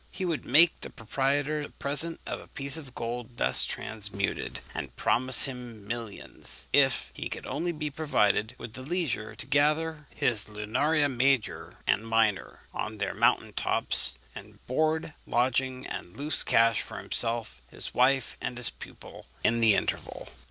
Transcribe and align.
He 0.09 0.25
would 0.25 0.45
make 0.45 0.81
the 0.81 0.89
proprietor 0.89 1.61
the 1.61 1.69
present 1.69 2.19
of 2.25 2.39
a 2.39 2.47
piece 2.47 2.75
of 2.75 2.95
gold 2.95 3.37
thus 3.37 3.65
transmuted, 3.65 4.61
and 4.73 4.95
promise 4.95 5.45
him 5.45 5.85
millions, 5.87 6.65
if 6.73 7.11
he 7.13 7.29
could 7.29 7.45
only 7.45 7.71
be 7.71 7.91
provided 7.91 8.55
with 8.57 8.75
leisure 8.79 9.35
to 9.35 9.45
gather 9.45 10.07
his 10.15 10.47
lunaria 10.49 11.07
major 11.07 11.73
and 11.85 12.07
minor 12.07 12.61
on 12.73 12.97
their 12.97 13.13
mountain 13.13 13.53
tops, 13.53 14.17
and 14.33 14.65
board, 14.65 15.13
lodging, 15.27 15.85
and 15.85 16.17
loose 16.17 16.41
cash 16.41 16.81
for 16.81 16.97
himself, 16.97 17.61
his 17.67 17.93
wife, 17.93 18.35
and 18.41 18.57
his 18.57 18.71
pupil, 18.71 19.27
in 19.43 19.59
the 19.59 19.75
interval. 19.75 20.27